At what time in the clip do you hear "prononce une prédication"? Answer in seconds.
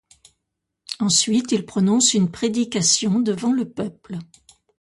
1.63-3.19